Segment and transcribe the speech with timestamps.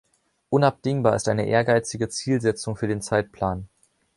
[0.49, 3.67] Unabdingbar ist eine ehrgeizige Zielsetzung für den Zeitplan.